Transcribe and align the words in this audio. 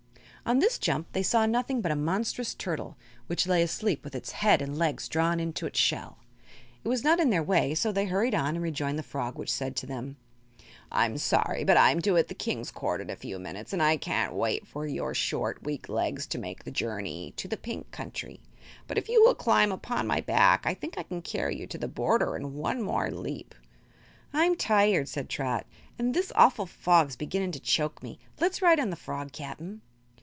On 0.43 0.57
this 0.59 0.79
jump 0.79 1.07
they 1.13 1.21
saw 1.23 1.45
nothing 1.45 1.81
but 1.81 1.91
a 1.91 1.95
monstrous 1.95 2.55
turtle, 2.55 2.97
which 3.27 3.45
lay 3.45 3.61
asleep 3.61 4.03
with 4.03 4.15
its 4.15 4.31
head 4.31 4.59
and 4.59 4.77
legs 4.77 5.07
drawn 5.07 5.39
into 5.39 5.67
its 5.67 5.79
shell. 5.79 6.17
It 6.83 6.87
was 6.89 7.03
not 7.03 7.19
in 7.19 7.29
their 7.29 7.43
way, 7.43 7.73
so 7.75 7.91
they 7.91 8.07
hurried 8.07 8.33
on 8.33 8.55
and 8.55 8.61
rejoined 8.63 8.97
the 8.97 9.03
frog, 9.03 9.37
which 9.37 9.51
said 9.53 9.75
to 9.77 9.85
them: 9.85 10.17
"I'm 10.91 11.17
sorry, 11.19 11.63
but 11.63 11.77
I'm 11.77 11.99
due 11.99 12.17
at 12.17 12.27
the 12.27 12.33
King's 12.33 12.71
Court 12.71 13.01
in 13.01 13.09
a 13.11 13.15
few 13.15 13.37
minutes 13.37 13.71
and 13.71 13.83
I 13.83 13.97
can't 13.97 14.33
wait 14.33 14.67
for 14.67 14.87
your 14.87 15.13
short, 15.13 15.63
weak 15.63 15.87
legs 15.87 16.25
to 16.27 16.39
make 16.39 16.63
the 16.63 16.71
journey 16.71 17.33
to 17.37 17.47
the 17.47 17.55
Pink 17.55 17.91
Country. 17.91 18.41
But 18.87 18.97
if 18.97 19.07
you 19.07 19.23
will 19.23 19.35
climb 19.35 19.71
upon 19.71 20.07
my 20.07 20.21
back 20.21 20.65
I 20.65 20.73
think 20.73 20.97
I 20.97 21.03
can 21.03 21.21
carry 21.21 21.55
you 21.55 21.67
to 21.67 21.77
the 21.77 21.87
border 21.87 22.35
in 22.35 22.55
one 22.55 22.81
more 22.81 23.11
leap." 23.11 23.53
"I'm 24.33 24.55
tired," 24.55 25.07
said 25.07 25.29
Trot, 25.29 25.67
"an' 25.99 26.11
this 26.13 26.31
awful 26.35 26.65
fog's 26.65 27.15
beginnin' 27.15 27.51
to 27.53 27.59
choke 27.59 28.01
me. 28.01 28.17
Let's 28.39 28.61
ride 28.63 28.79
on 28.79 28.89
the 28.89 28.95
frog, 28.97 29.31
Cap'n." 29.31 29.81